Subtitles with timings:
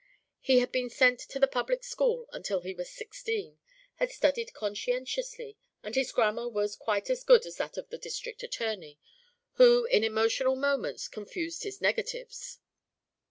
[0.39, 3.59] He had been sent to the public school until he was sixteen,
[3.97, 8.41] had studied conscientiously, and his grammar was quite as good as that of the District
[8.41, 8.97] Attorney,
[9.57, 12.57] who in emotional moments confused his negatives.